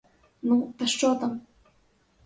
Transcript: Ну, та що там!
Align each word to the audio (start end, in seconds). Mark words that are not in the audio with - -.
Ну, 0.41 0.73
та 0.77 0.85
що 0.87 1.15
там! 1.15 1.41